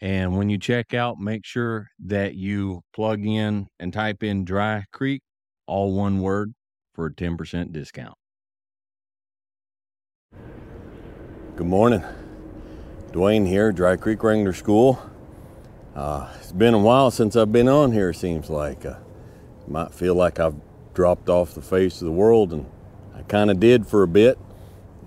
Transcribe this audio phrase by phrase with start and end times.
[0.00, 4.84] and when you check out, make sure that you plug in and type in Dry
[4.92, 5.22] Creek,
[5.66, 6.52] all one word,
[6.94, 8.14] for a 10% discount.
[11.56, 12.04] Good morning.
[13.12, 15.00] Dewayne here, Dry Creek Wrangler School.
[15.94, 18.84] Uh, it's been a while since I've been on here, it seems like.
[18.84, 18.96] Uh,
[19.66, 20.56] might feel like I've
[20.92, 22.66] dropped off the face of the world, and
[23.14, 24.38] I kind of did for a bit.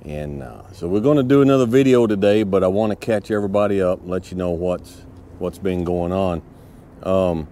[0.10, 3.30] And uh, so we're going to do another video today, but I want to catch
[3.30, 5.04] everybody up let you know what's
[5.38, 6.42] what's been going on.
[7.04, 7.48] Um,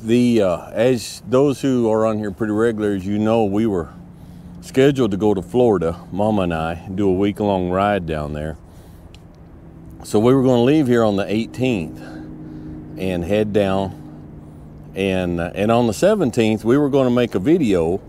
[0.00, 3.94] the uh, as those who are on here pretty regular, as you know, we were
[4.62, 8.56] scheduled to go to Florida, Mama and I, do a week long ride down there.
[10.02, 12.00] So we were going to leave here on the 18th
[12.98, 14.90] and head down.
[14.96, 18.00] And uh, and on the 17th, we were going to make a video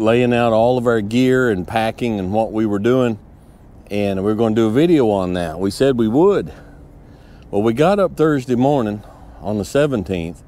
[0.00, 3.18] laying out all of our gear and packing and what we were doing.
[3.90, 5.58] And we are going to do a video on that.
[5.58, 6.52] We said we would.
[7.50, 9.02] Well, we got up Thursday morning
[9.40, 10.42] on the 17th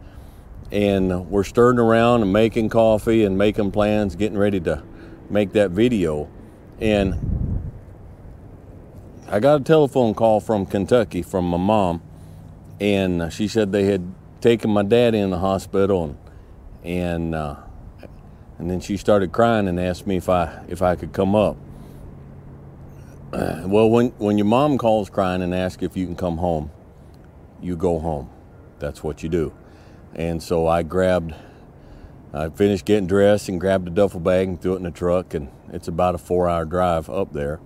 [0.70, 4.82] and we're stirring around and making coffee and making plans, getting ready to
[5.28, 6.30] make that video.
[6.80, 7.62] And
[9.28, 12.02] I got a telephone call from Kentucky from my mom,
[12.80, 16.16] and she said they had taken my dad in the hospital and,
[16.84, 17.56] and uh,
[18.58, 21.56] and then she started crying and asked me if I if I could come up.
[23.32, 26.70] well, when when your mom calls crying and asks if you can come home,
[27.60, 28.30] you go home.
[28.78, 29.52] That's what you do.
[30.14, 31.34] And so I grabbed
[32.34, 35.34] I finished getting dressed and grabbed a duffel bag and threw it in the truck
[35.34, 37.60] and it's about a 4-hour drive up there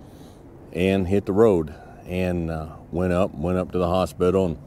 [0.73, 1.73] and hit the road
[2.05, 4.57] and uh, went up went up to the hospital and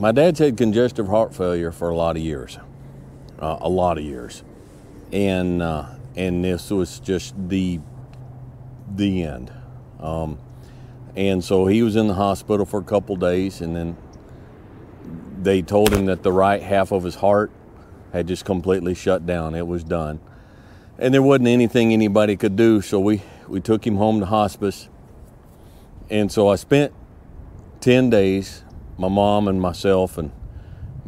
[0.00, 2.58] my dad's had congestive heart failure for a lot of years
[3.38, 4.42] uh, a lot of years,
[5.12, 7.80] and uh, and this was just the
[8.94, 9.52] the end.
[10.00, 10.38] Um,
[11.16, 13.96] and so he was in the hospital for a couple days, and then
[15.42, 17.50] they told him that the right half of his heart
[18.12, 19.54] had just completely shut down.
[19.54, 20.20] It was done,
[20.98, 22.80] and there wasn't anything anybody could do.
[22.80, 24.88] So we we took him home to hospice,
[26.10, 26.92] and so I spent
[27.80, 28.62] ten days,
[28.96, 30.32] my mom and myself and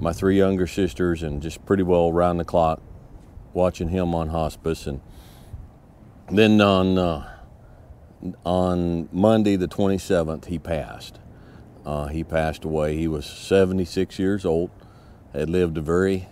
[0.01, 2.81] my three younger sisters and just pretty well around the clock
[3.53, 4.87] watching him on hospice.
[4.87, 5.01] And
[6.31, 7.39] then on uh,
[8.45, 11.19] on Monday the 27th he passed.
[11.85, 12.97] Uh, he passed away.
[12.97, 14.71] He was 76 years old
[15.33, 16.29] had lived a very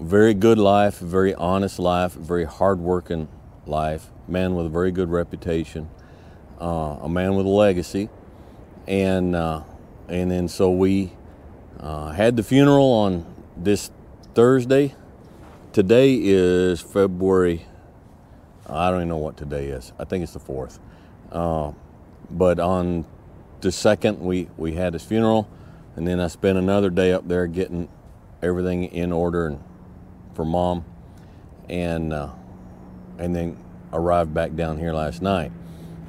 [0.00, 3.28] very good life very honest life very hardworking
[3.66, 5.86] life man with a very good reputation
[6.58, 8.08] uh, a man with a legacy.
[8.86, 9.62] And uh,
[10.08, 11.12] and then so we
[11.78, 13.26] uh, had the funeral on
[13.56, 13.90] this
[14.34, 14.94] Thursday.
[15.72, 17.66] Today is February.
[18.66, 19.92] I don't even know what today is.
[19.98, 20.78] I think it's the fourth.
[21.30, 21.72] Uh,
[22.30, 23.04] but on
[23.60, 25.48] the second, we we had his funeral,
[25.96, 27.88] and then I spent another day up there getting
[28.42, 29.62] everything in order and,
[30.34, 30.84] for mom,
[31.68, 32.30] and uh,
[33.18, 33.56] and then
[33.92, 35.52] arrived back down here last night.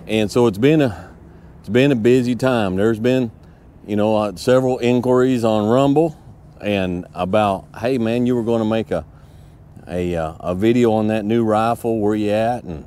[0.07, 1.13] And so it's been a
[1.59, 2.75] it's been a busy time.
[2.75, 3.31] There's been
[3.85, 6.17] you know, uh, several inquiries on Rumble
[6.59, 9.05] and about, hey man, you were going to make a
[9.87, 11.99] a, uh, a video on that new rifle.
[11.99, 12.63] Where you at?
[12.63, 12.85] And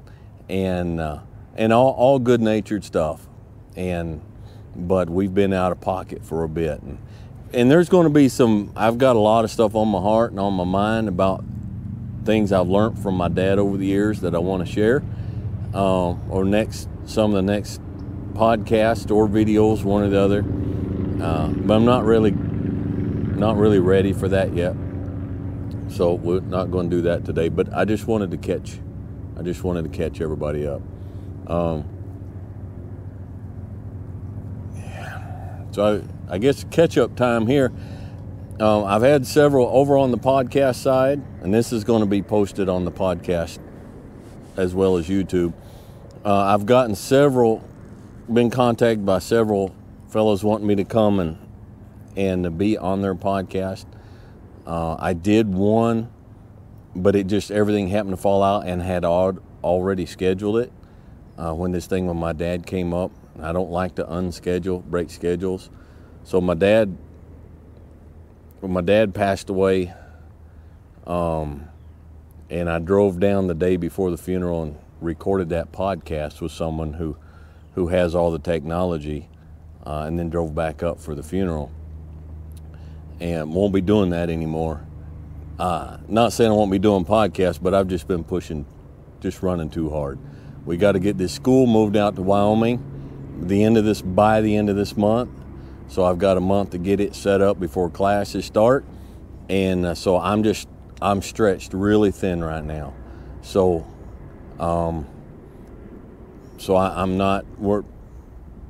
[0.48, 1.20] and uh,
[1.56, 3.26] and all, all good natured stuff.
[3.76, 4.20] And
[4.76, 6.80] but we've been out of pocket for a bit.
[6.82, 6.98] And
[7.52, 8.72] and there's going to be some.
[8.76, 11.44] I've got a lot of stuff on my heart and on my mind about
[12.24, 15.02] things I've learned from my dad over the years that I want to share.
[15.74, 17.80] Uh, or next some of the next
[18.32, 20.44] podcasts or videos, one or the other.
[21.20, 24.74] Uh, but I'm not really not really ready for that yet.
[25.88, 27.48] So we're not going to do that today.
[27.48, 28.78] But I just wanted to catch
[29.38, 30.82] I just wanted to catch everybody up.
[31.46, 31.88] Um,
[35.74, 37.72] So I, I guess catch up time here.
[38.60, 42.22] Um, I've had several over on the podcast side, and this is going to be
[42.22, 43.58] posted on the podcast
[44.56, 45.52] as well as YouTube.
[46.24, 47.60] Uh, I've gotten several,
[48.32, 49.74] been contacted by several
[50.14, 51.36] fellows wanting me to come and
[52.16, 53.84] and to be on their podcast.
[54.64, 56.08] Uh, I did one,
[56.94, 60.72] but it just everything happened to fall out and had already scheduled it
[61.36, 63.10] uh, when this thing with my dad came up.
[63.42, 65.68] I don't like to unschedule, break schedules.
[66.22, 66.96] So my dad,
[68.60, 69.92] when my dad passed away,
[71.08, 71.68] um,
[72.48, 76.92] and I drove down the day before the funeral and recorded that podcast with someone
[76.92, 77.16] who,
[77.74, 79.28] who has all the technology,
[79.86, 81.70] uh, and then drove back up for the funeral.
[83.20, 84.84] And won't be doing that anymore.
[85.58, 88.66] Uh, not saying I won't be doing podcasts, but I've just been pushing,
[89.20, 90.18] just running too hard.
[90.66, 92.82] We got to get this school moved out to Wyoming
[93.40, 95.30] the end of this by the end of this month.
[95.88, 98.84] So I've got a month to get it set up before classes start,
[99.48, 100.68] and uh, so I'm just
[101.02, 102.94] I'm stretched really thin right now.
[103.42, 103.86] So,
[104.58, 105.06] um,
[106.56, 107.44] so I, I'm not.
[107.58, 107.84] We're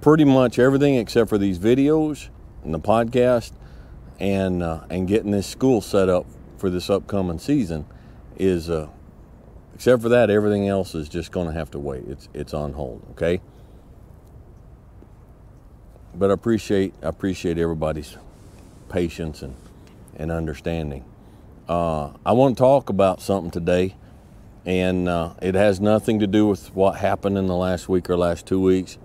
[0.04, 2.28] pretty much everything except for these videos
[2.62, 3.52] and the podcast,
[4.20, 6.26] and uh, and getting this school set up
[6.58, 7.86] for this upcoming season
[8.36, 8.68] is.
[8.68, 8.88] Uh,
[9.74, 12.04] except for that, everything else is just going to have to wait.
[12.06, 13.02] It's it's on hold.
[13.12, 13.40] Okay
[16.16, 18.16] but I appreciate I appreciate everybody's
[18.88, 19.54] patience and
[20.16, 21.04] and understanding.
[21.68, 23.96] Uh, I want to talk about something today,
[24.64, 28.16] and uh, it has nothing to do with what happened in the last week or
[28.16, 28.98] last two weeks.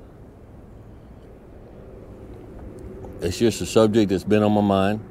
[3.22, 5.02] It's just a subject that's been on my mind,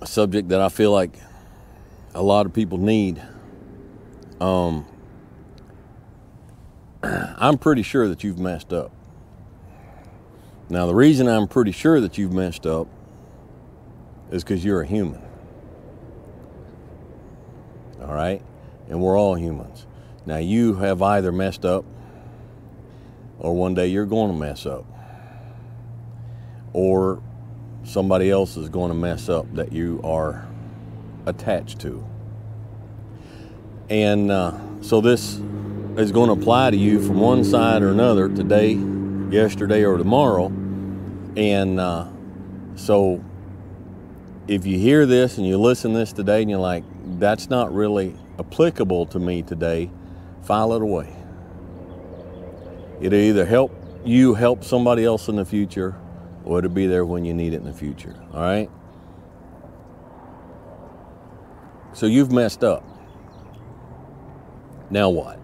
[0.00, 1.16] a subject that I feel like
[2.12, 3.22] a lot of people need.
[4.40, 4.84] Um,
[7.04, 8.90] I'm pretty sure that you've messed up.
[10.68, 12.88] Now, the reason I'm pretty sure that you've messed up
[14.32, 15.22] is because you're a human.
[18.00, 18.42] All right?
[18.88, 19.86] And we're all humans.
[20.26, 21.84] Now, you have either messed up
[23.38, 24.84] or one day you're going to mess up.
[26.74, 27.22] Or
[27.84, 30.46] somebody else is going to mess up that you are
[31.26, 32.04] attached to.
[33.88, 35.40] And uh, so this
[35.96, 38.72] is going to apply to you from one side or another today
[39.30, 40.46] yesterday or tomorrow.
[41.36, 42.08] And uh,
[42.76, 43.24] so
[44.48, 46.84] if you hear this and you listen this today and you're like,
[47.18, 49.90] that's not really applicable to me today,
[50.42, 51.14] file it away.
[53.00, 53.72] It'll either help
[54.04, 55.94] you help somebody else in the future
[56.44, 58.14] or it'll be there when you need it in the future.
[58.32, 58.70] All right?
[61.92, 62.84] So you've messed up.
[64.90, 65.38] Now what?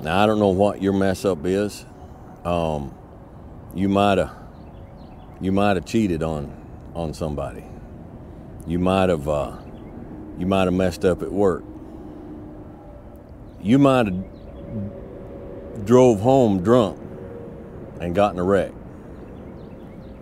[0.00, 1.86] Now I don't know what your mess up is
[2.44, 2.94] um,
[3.74, 4.30] you might have
[5.40, 6.52] you might have cheated on
[6.94, 7.64] on somebody.
[8.66, 9.56] You might have uh,
[10.38, 11.64] you might have messed up at work.
[13.62, 14.24] You might have
[15.86, 17.00] drove home drunk
[18.00, 18.72] and gotten a wreck,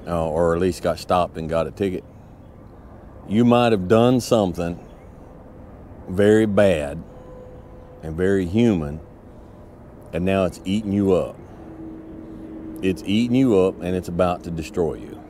[0.06, 2.04] uh, or at least got stopped and got a ticket.
[3.28, 4.78] You might have done something
[6.08, 7.02] very bad
[8.02, 9.00] and very human,
[10.12, 11.36] and now it's eating you up.
[12.82, 15.22] It's eating you up and it's about to destroy you.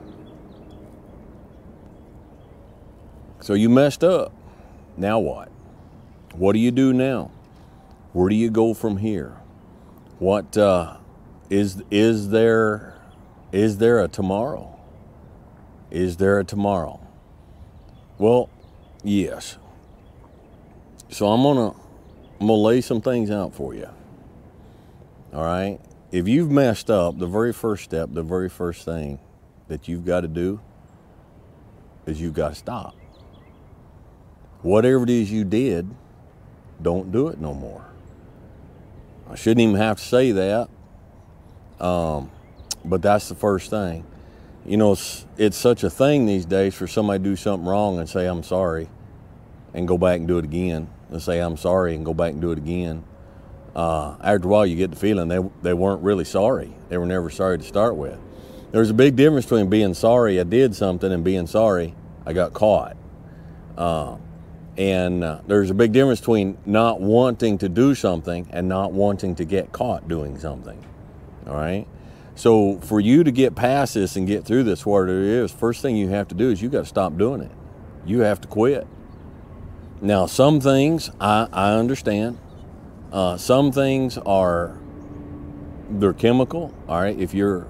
[3.40, 4.32] So you messed up.
[4.96, 5.50] Now what?
[6.34, 7.30] What do you do now?
[8.12, 9.36] Where do you go from here?
[10.18, 10.96] What uh,
[11.50, 12.91] is is there
[13.52, 14.78] is there a tomorrow?
[15.90, 17.00] Is there a tomorrow?
[18.18, 18.48] Well,
[19.04, 19.58] yes.
[21.10, 21.74] So I'm gonna
[22.40, 23.88] I'm gonna lay some things out for you.
[25.32, 25.78] All right
[26.12, 29.18] if you've messed up, the very first step, the very first thing
[29.68, 30.60] that you've got to do
[32.06, 32.94] is you've got to stop.
[34.60, 35.88] Whatever it is you did,
[36.82, 37.84] don't do it no more.
[39.28, 40.68] I shouldn't even have to say that,
[41.80, 42.30] um,
[42.84, 44.04] but that's the first thing.
[44.64, 47.98] You know, it's, it's such a thing these days for somebody to do something wrong
[47.98, 48.88] and say, I'm sorry,
[49.74, 52.40] and go back and do it again, and say, I'm sorry, and go back and
[52.40, 53.04] do it again
[53.74, 56.72] uh, after a while you get the feeling they, they weren't really sorry.
[56.88, 58.18] They were never sorry to start with.
[58.70, 61.94] There's a big difference between being sorry I did something and being sorry
[62.26, 62.96] I got caught.
[63.76, 64.16] Uh,
[64.76, 69.34] and uh, there's a big difference between not wanting to do something and not wanting
[69.36, 70.82] to get caught doing something.
[71.46, 71.86] All right?
[72.34, 75.82] So for you to get past this and get through this, whatever it is, first
[75.82, 77.50] thing you have to do is you got to stop doing it.
[78.06, 78.86] You have to quit.
[80.00, 82.38] Now, some things I, I understand.
[83.12, 84.76] Uh, some things are
[85.90, 86.74] they're chemical.
[86.88, 87.68] All right, if you're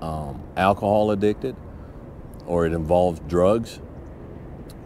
[0.00, 1.56] um, alcohol addicted
[2.46, 3.80] or it involves drugs,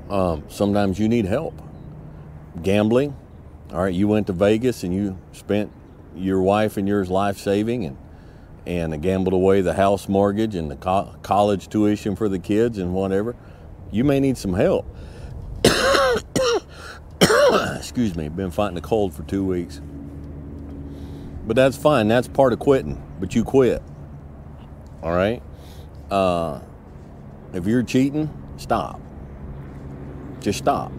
[0.08, 1.54] um, sometimes you need help.
[2.62, 3.16] Gambling.
[3.72, 5.70] All right, you went to Vegas and you spent
[6.16, 7.96] your wife and yours life saving and
[8.70, 12.94] and gambled away the house mortgage and the co- college tuition for the kids and
[12.94, 13.34] whatever.
[13.90, 14.86] You may need some help.
[17.76, 19.80] Excuse me, been fighting a cold for two weeks.
[21.48, 22.06] But that's fine.
[22.06, 23.02] That's part of quitting.
[23.18, 23.82] But you quit.
[25.02, 25.42] All right?
[26.08, 26.60] Uh,
[27.52, 29.00] if you're cheating, stop.
[30.38, 30.92] Just stop.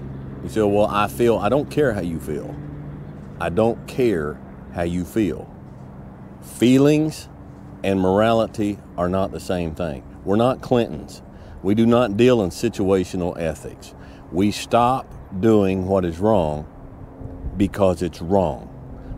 [0.44, 2.54] You say, well, I feel, I don't care how you feel.
[3.40, 4.38] I don't care
[4.74, 5.50] how you feel.
[6.42, 7.30] Feelings
[7.84, 10.04] and morality are not the same thing.
[10.24, 11.22] We're not Clintons.
[11.64, 13.94] We do not deal in situational ethics.
[14.32, 16.68] We stop doing what is wrong
[17.58, 18.68] because it's wrong.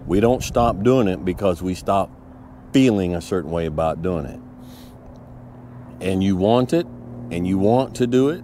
[0.05, 2.09] We don't stop doing it because we stop
[2.73, 4.39] feeling a certain way about doing it.
[6.01, 6.85] And you want it
[7.31, 8.43] and you want to do it,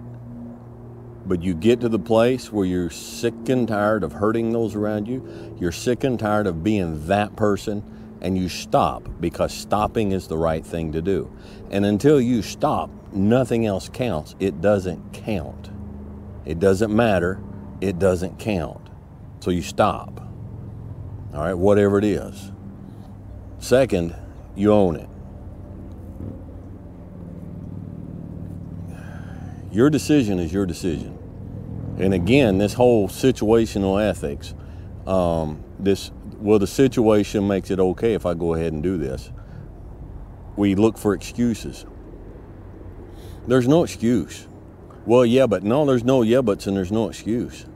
[1.26, 5.06] but you get to the place where you're sick and tired of hurting those around
[5.06, 5.56] you.
[5.60, 7.84] You're sick and tired of being that person
[8.20, 11.30] and you stop because stopping is the right thing to do.
[11.70, 14.34] And until you stop, nothing else counts.
[14.38, 15.70] It doesn't count.
[16.44, 17.40] It doesn't matter.
[17.80, 18.88] It doesn't count.
[19.40, 20.20] So you stop.
[21.32, 22.52] All right, whatever it is.
[23.58, 24.14] Second,
[24.56, 25.08] you own it.
[29.72, 31.16] Your decision is your decision.
[31.98, 34.54] And again, this whole situational ethics,
[35.06, 36.10] um, this
[36.40, 39.30] well, the situation makes it okay if I go ahead and do this.
[40.56, 41.86] We look for excuses.
[43.46, 44.48] There's no excuse.
[45.06, 47.66] Well, yeah, but no, there's no yeah, buts and there's no excuse.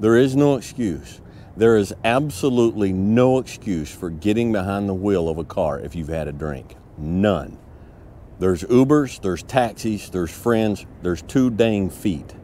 [0.00, 1.20] There is no excuse.
[1.56, 6.08] There is absolutely no excuse for getting behind the wheel of a car if you've
[6.08, 6.76] had a drink.
[6.98, 7.58] None.
[8.40, 12.34] There's Ubers, there's taxis, there's friends, there's two dang feet.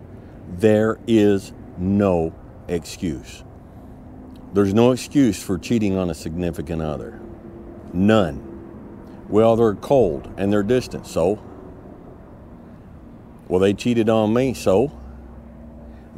[0.48, 2.34] There is no
[2.68, 3.42] excuse.
[4.52, 7.20] There's no excuse for cheating on a significant other.
[7.92, 8.46] None.
[9.28, 11.40] Well, they're cold and they're distant, so.
[13.46, 14.90] Well, they cheated on me, so.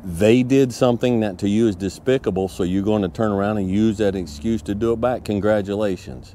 [0.02, 3.70] They did something that to you is despicable, so you're going to turn around and
[3.70, 5.24] use that excuse to do it back.
[5.24, 6.34] Congratulations.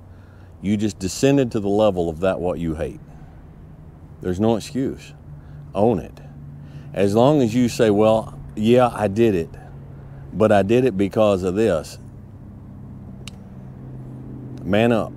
[0.62, 3.00] You just descended to the level of that what you hate.
[4.22, 5.14] There's no excuse.
[5.74, 6.20] Own it.
[6.94, 9.50] As long as you say, well, yeah, I did it
[10.34, 11.98] but I did it because of this.
[14.64, 15.14] Man up.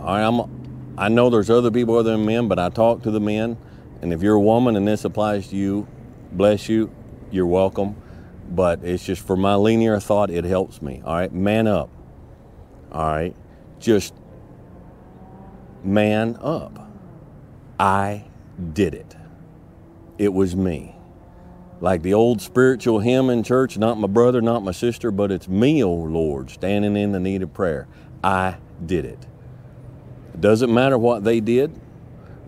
[0.00, 0.94] I am.
[0.98, 3.56] I know there's other people other than men, but I talk to the men,
[4.02, 5.86] and if you're a woman and this applies to you,
[6.32, 6.90] bless you.
[7.30, 7.96] You're welcome.
[8.50, 11.00] But it's just for my linear thought, it helps me.
[11.04, 11.88] All right, man up.
[12.90, 13.34] All right,
[13.78, 14.14] just
[15.82, 16.90] man up.
[17.80, 18.24] I
[18.74, 19.16] did it.
[20.18, 20.94] It was me
[21.82, 25.48] like the old spiritual hymn in church, not my brother, not my sister, but it's
[25.48, 27.88] me, oh Lord, standing in the need of prayer.
[28.22, 29.18] I did it.
[30.32, 31.72] It doesn't matter what they did.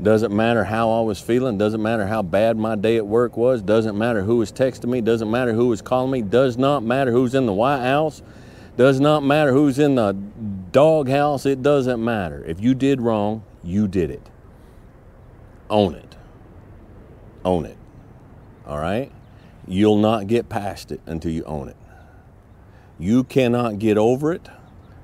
[0.01, 1.59] Doesn't matter how I was feeling.
[1.59, 3.61] Doesn't matter how bad my day at work was.
[3.61, 5.01] Doesn't matter who was texting me.
[5.01, 6.23] Doesn't matter who was calling me.
[6.23, 8.23] Does not matter who's in the White House.
[8.77, 10.13] Does not matter who's in the
[10.71, 11.45] dog house.
[11.45, 12.45] It doesn't matter.
[12.45, 14.31] If you did wrong, you did it.
[15.69, 16.17] Own it.
[17.45, 17.77] Own it.
[18.67, 19.11] All right?
[19.67, 21.77] You'll not get past it until you own it.
[22.99, 24.49] You cannot get over it.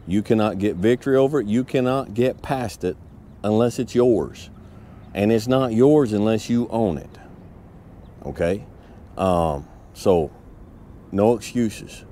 [0.06, 1.46] You cannot get victory over it.
[1.46, 2.96] You cannot get past it
[3.42, 4.50] unless it's yours.
[5.14, 7.18] And it's not yours unless you own it.
[8.24, 8.64] Okay?
[9.16, 10.30] Um, so,
[11.10, 12.04] no excuses,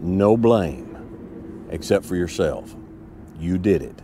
[0.00, 2.74] no blame except for yourself.
[3.38, 4.02] You did it.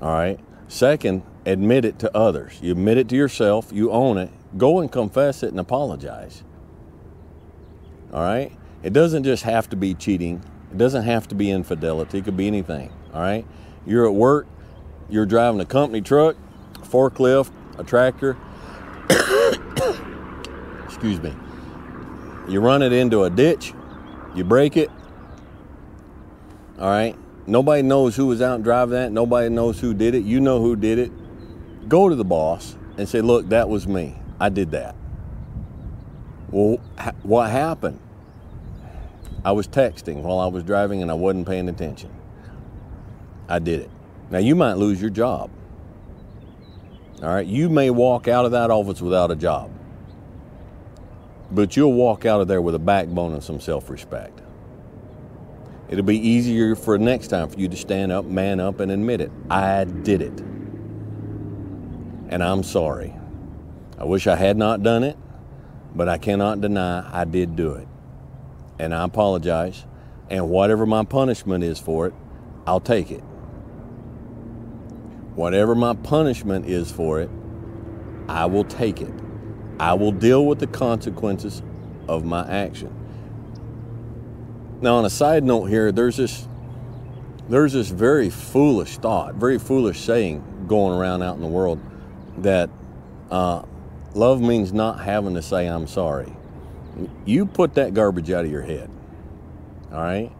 [0.00, 0.38] All right?
[0.68, 2.58] Second, admit it to others.
[2.62, 6.44] You admit it to yourself, you own it, go and confess it and apologize.
[8.12, 8.52] All right?
[8.82, 10.42] It doesn't just have to be cheating.
[10.70, 12.18] It doesn't have to be infidelity.
[12.18, 12.92] It could be anything.
[13.12, 13.46] All right?
[13.86, 14.46] You're at work,
[15.08, 16.36] you're driving a company truck,
[16.76, 18.36] a forklift, a tractor.
[20.84, 21.34] Excuse me.
[22.48, 23.72] You run it into a ditch,
[24.34, 24.90] you break it.
[26.78, 27.16] All right?
[27.46, 29.10] Nobody knows who was out and driving that.
[29.10, 30.24] Nobody knows who did it.
[30.24, 31.10] You know who did it.
[31.88, 34.16] Go to the boss and say, look, that was me.
[34.38, 34.94] I did that.
[36.50, 36.78] Well,
[37.22, 38.00] what happened?
[39.44, 42.10] I was texting while I was driving and I wasn't paying attention.
[43.48, 43.90] I did it.
[44.30, 45.50] Now, you might lose your job.
[47.22, 49.70] All right, you may walk out of that office without a job,
[51.50, 54.40] but you'll walk out of there with a backbone and some self respect.
[55.88, 59.20] It'll be easier for next time for you to stand up, man up, and admit
[59.20, 59.32] it.
[59.50, 60.38] I did it.
[62.28, 63.14] And I'm sorry.
[63.98, 65.16] I wish I had not done it,
[65.94, 67.88] but I cannot deny I did do it.
[68.78, 69.84] And I apologize.
[70.30, 72.14] And whatever my punishment is for it,
[72.66, 73.22] I'll take it.
[75.34, 77.30] Whatever my punishment is for it,
[78.28, 79.12] I will take it.
[79.80, 81.62] I will deal with the consequences
[82.08, 82.94] of my action.
[84.80, 86.46] Now, on a side note here, there's this
[87.48, 91.80] there's this very foolish thought, very foolish saying going around out in the world
[92.38, 92.68] that
[93.30, 93.62] uh,
[94.14, 96.32] love means not having to say I'm sorry.
[97.24, 98.90] You put that garbage out of your head.
[99.92, 100.32] All right.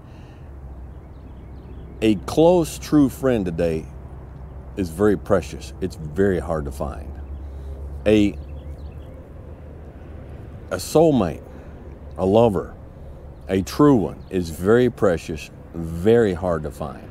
[2.00, 3.86] A close, true friend today
[4.76, 5.72] is very precious.
[5.80, 7.12] It's very hard to find.
[8.06, 8.36] A
[10.70, 11.42] a soulmate,
[12.18, 12.74] a lover,
[13.48, 17.08] a true one is very precious, very hard to find.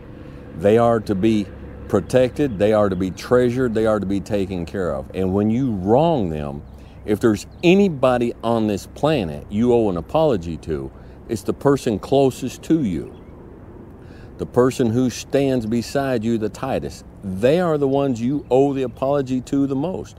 [0.59, 1.47] They are to be
[1.89, 5.09] protected, they are to be treasured, they are to be taken care of.
[5.13, 6.63] And when you wrong them,
[7.05, 10.91] if there's anybody on this planet you owe an apology to,
[11.29, 13.13] it's the person closest to you.
[14.37, 17.05] The person who stands beside you the tightest.
[17.23, 20.17] They are the ones you owe the apology to the most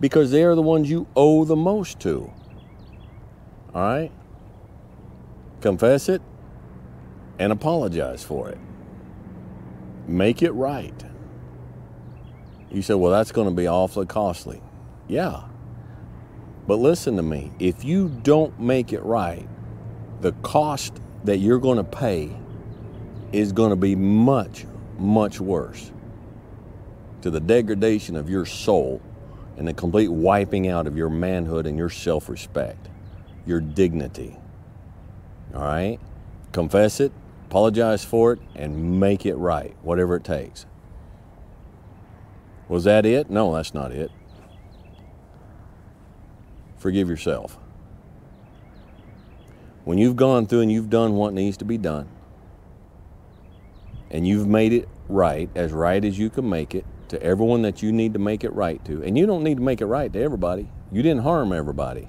[0.00, 2.32] because they are the ones you owe the most to.
[3.74, 4.12] All right?
[5.60, 6.22] Confess it
[7.38, 8.58] and apologize for it.
[10.06, 11.04] Make it right.
[12.70, 14.60] You say, well, that's going to be awfully costly.
[15.06, 15.44] Yeah.
[16.66, 17.50] But listen to me.
[17.58, 19.48] If you don't make it right,
[20.20, 22.30] the cost that you're going to pay
[23.32, 24.66] is going to be much,
[24.98, 25.90] much worse
[27.22, 29.00] to the degradation of your soul
[29.56, 32.88] and the complete wiping out of your manhood and your self respect,
[33.46, 34.36] your dignity.
[35.54, 35.98] All right?
[36.52, 37.12] Confess it,
[37.46, 40.66] apologize for it, and make it right, whatever it takes.
[42.68, 43.30] Was that it?
[43.30, 44.10] No, that's not it.
[46.76, 47.58] Forgive yourself.
[49.84, 52.08] When you've gone through and you've done what needs to be done,
[54.10, 57.82] and you've made it right, as right as you can make it, to everyone that
[57.82, 60.12] you need to make it right to, and you don't need to make it right
[60.12, 60.70] to everybody.
[60.92, 62.08] You didn't harm everybody.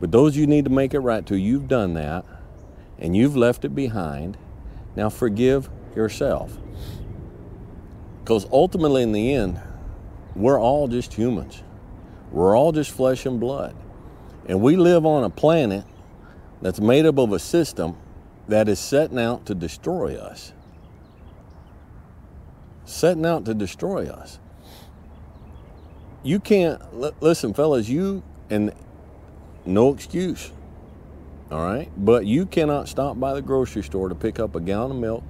[0.00, 2.24] But those you need to make it right to, you've done that,
[2.98, 4.36] and you've left it behind.
[4.96, 6.58] Now forgive yourself.
[8.20, 9.60] Because ultimately, in the end,
[10.38, 11.62] we're all just humans.
[12.30, 13.74] We're all just flesh and blood.
[14.46, 15.84] And we live on a planet
[16.62, 17.96] that's made up of a system
[18.46, 20.52] that is setting out to destroy us.
[22.84, 24.38] Setting out to destroy us.
[26.22, 26.80] You can't,
[27.20, 28.72] listen, fellas, you, and
[29.66, 30.50] no excuse,
[31.50, 31.90] all right?
[31.96, 35.24] But you cannot stop by the grocery store to pick up a gallon of milk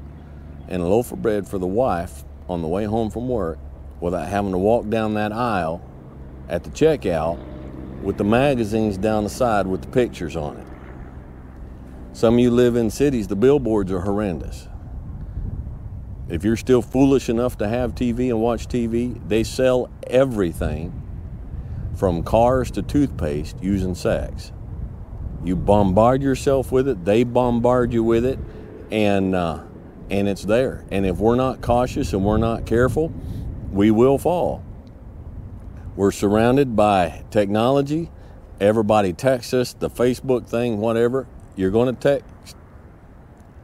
[0.69, 3.59] and a loaf of bread for the wife on the way home from work
[4.01, 5.83] without having to walk down that aisle
[6.49, 7.39] at the checkout
[8.03, 10.67] with the magazines down the side with the pictures on it.
[12.13, 14.69] Some of you live in cities, the billboards are horrendous.
[16.29, 20.93] If you're still foolish enough to have TV and watch TV, they sell everything
[21.97, 24.53] from cars to toothpaste using sex.
[25.43, 28.39] You bombard yourself with it, they bombard you with it,
[28.91, 29.63] and uh,
[30.11, 30.85] and it's there.
[30.91, 33.13] And if we're not cautious and we're not careful,
[33.73, 34.65] we will fall.
[35.97, 38.11] We're surrounded by technology.
[38.61, 41.27] Everybody texts us, the Facebook thing, whatever.
[41.57, 42.57] You're going to text.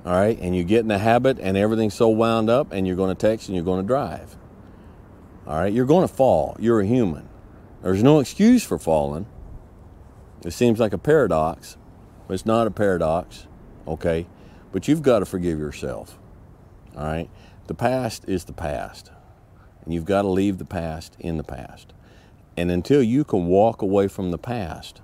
[0.05, 0.39] All right.
[0.41, 3.21] And you get in the habit and everything's so wound up and you're going to
[3.21, 4.37] text and you're going to drive.
[5.47, 5.73] All right.
[5.73, 6.57] You're going to fall.
[6.59, 7.29] You're a human.
[7.83, 9.27] There's no excuse for falling.
[10.45, 11.77] It seems like a paradox,
[12.27, 13.47] but it's not a paradox.
[13.87, 14.27] Okay.
[14.73, 16.19] But you've got to forgive yourself.
[16.97, 17.31] All right.
[17.67, 19.11] The past is the past.
[19.85, 21.93] And you've got to leave the past in the past.
[22.57, 25.01] And until you can walk away from the past,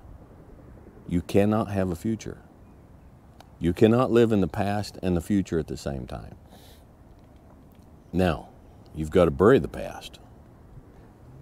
[1.07, 2.39] you cannot have a future.
[3.59, 6.35] You cannot live in the past and the future at the same time.
[8.11, 8.49] Now,
[8.95, 10.19] you've got to bury the past.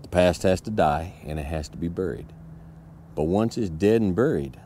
[0.02, 2.34] The past has to die and it has to be buried.
[3.16, 4.60] But once it's dead and buried,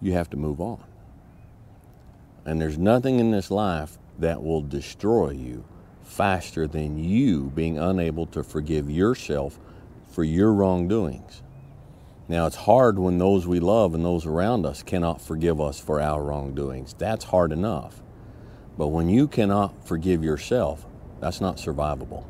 [0.00, 0.82] you have to move on.
[2.44, 5.64] And there's nothing in this life that will destroy you
[6.06, 9.58] faster than you being unable to forgive yourself
[10.08, 11.42] for your wrongdoings.
[12.28, 16.00] Now, it's hard when those we love and those around us cannot forgive us for
[16.00, 16.94] our wrongdoings.
[16.96, 18.02] That's hard enough.
[18.78, 20.86] But when you cannot forgive yourself,
[21.20, 22.24] that's not survivable.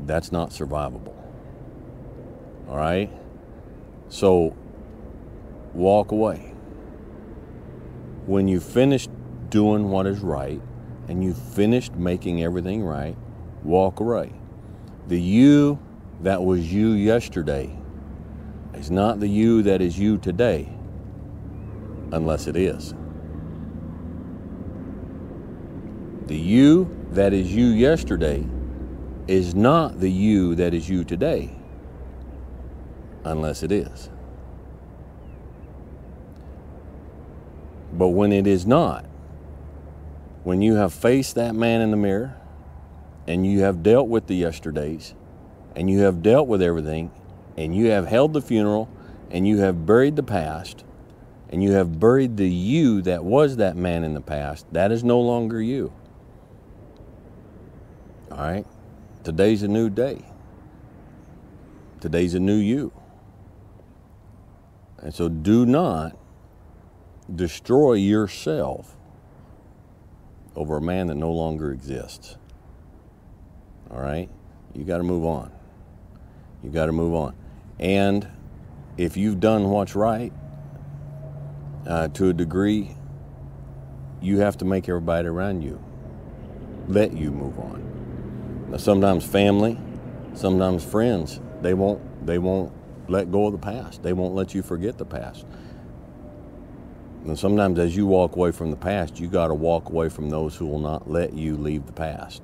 [0.00, 1.14] That's not survivable.
[2.68, 3.10] All right?
[4.08, 4.56] So,
[5.72, 6.54] walk away.
[8.26, 9.08] When you finish
[9.50, 10.60] doing what is right
[11.08, 13.16] and you've finished making everything right,
[13.62, 14.32] walk away.
[15.08, 15.78] The you
[16.22, 17.76] that was you yesterday
[18.74, 20.68] is not the you that is you today,
[22.12, 22.94] unless it is.
[26.26, 28.46] The you that is you yesterday
[29.28, 31.54] is not the you that is you today,
[33.24, 34.10] unless it is.
[37.92, 39.04] But when it is not,
[40.44, 42.36] when you have faced that man in the mirror
[43.26, 45.14] and you have dealt with the yesterdays
[45.74, 47.10] and you have dealt with everything
[47.56, 48.88] and you have held the funeral
[49.30, 50.84] and you have buried the past
[51.48, 55.02] and you have buried the you that was that man in the past, that is
[55.02, 55.92] no longer you.
[58.30, 58.66] All right?
[59.22, 60.22] Today's a new day.
[62.00, 62.92] Today's a new you.
[64.98, 66.18] And so do not
[67.34, 68.96] destroy yourself
[70.56, 72.36] over a man that no longer exists.
[73.90, 74.28] All right?
[74.74, 75.52] You got to move on.
[76.62, 77.34] You got to move on.
[77.78, 78.28] And
[78.96, 80.32] if you've done what's right
[81.86, 82.96] uh, to a degree,
[84.20, 85.82] you have to make everybody around you
[86.88, 88.66] let you move on.
[88.70, 89.78] Now, sometimes family,
[90.34, 92.72] sometimes friends, they won't they won't
[93.08, 94.02] let go of the past.
[94.02, 95.46] They won't let you forget the past.
[97.24, 100.28] And sometimes as you walk away from the past, you got to walk away from
[100.28, 102.42] those who will not let you leave the past.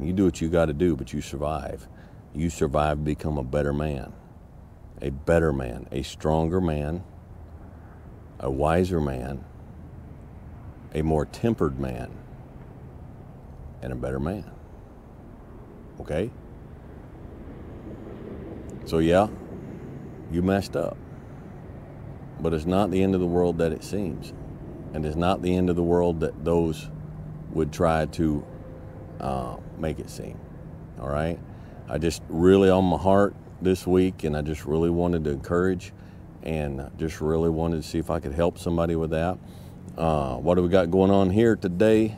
[0.00, 1.86] You do what you got to do, but you survive.
[2.34, 4.12] You survive, become a better man,
[5.02, 7.04] a better man, a stronger man,
[8.38, 9.44] a wiser man,
[10.94, 12.10] a more tempered man,
[13.82, 14.50] and a better man.
[16.00, 16.30] Okay?
[18.86, 19.28] So, yeah,
[20.32, 20.96] you messed up.
[22.40, 24.32] But it's not the end of the world that it seems.
[24.94, 26.88] And it's not the end of the world that those
[27.52, 28.44] would try to
[29.20, 30.38] uh, make it seem.
[31.00, 31.38] All right?
[31.88, 35.92] I just really on my heart this week, and I just really wanted to encourage
[36.42, 39.38] and just really wanted to see if I could help somebody with that.
[39.98, 42.16] Uh, what do we got going on here today?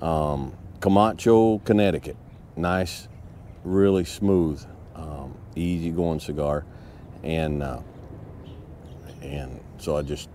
[0.00, 2.16] Um, Camacho, Connecticut.
[2.56, 3.08] Nice,
[3.64, 6.64] really smooth, um, easy going cigar.
[7.24, 7.80] And uh,
[9.22, 10.28] and so I just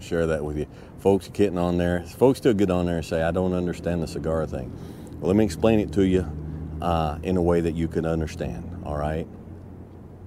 [0.00, 0.66] share that with you.
[0.98, 4.06] Folks getting on there, folks still get on there and say, I don't understand the
[4.06, 4.72] cigar thing.
[5.18, 6.26] Well, let me explain it to you
[6.80, 9.26] uh, in a way that you can understand, all right?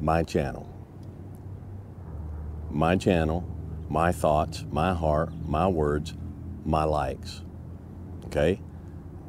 [0.01, 0.69] My channel.
[2.69, 3.47] My channel,
[3.89, 6.13] my thoughts, my heart, my words,
[6.65, 7.41] my likes,
[8.25, 8.59] okay?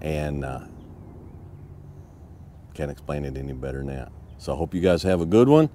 [0.00, 0.60] And uh,
[2.72, 4.12] can't explain it any better than that.
[4.38, 5.70] So I hope you guys have a good one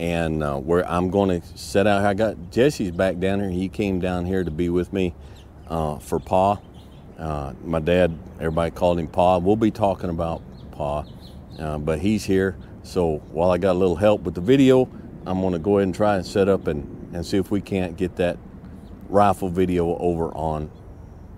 [0.00, 2.06] and uh, where I'm going to set out.
[2.06, 3.50] I got Jesse's back down here.
[3.50, 5.14] He came down here to be with me
[5.68, 6.58] uh, for Pa.
[7.18, 9.36] Uh, my dad, everybody called him Pa.
[9.36, 10.40] We'll be talking about
[10.72, 11.04] Pa,
[11.58, 12.56] uh, but he's here.
[12.82, 14.88] So while I got a little help with the video,
[15.26, 17.60] I'm going to go ahead and try and set up and, and see if we
[17.60, 18.38] can't get that
[19.10, 20.70] rifle video over on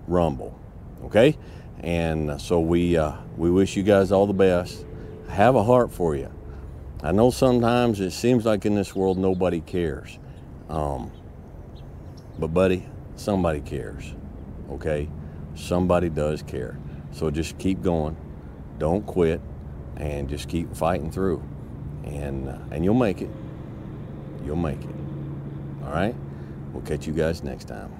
[0.07, 0.57] Rumble.
[1.03, 1.37] Okay?
[1.81, 4.85] And uh, so we uh, we wish you guys all the best.
[5.27, 6.32] have a heart for you.
[7.03, 10.17] I know sometimes it seems like in this world nobody cares.
[10.69, 11.11] Um,
[12.39, 12.87] but, buddy,
[13.17, 14.15] somebody cares.
[14.71, 15.09] Okay?
[15.53, 16.79] Somebody does care.
[17.11, 18.15] So just keep going.
[18.79, 19.41] Don't quit.
[19.97, 21.43] And just keep fighting through.
[22.05, 23.29] And, uh, and you'll make it.
[24.45, 24.95] You'll make it.
[25.83, 26.15] All right?
[26.71, 27.91] We'll catch you guys next time.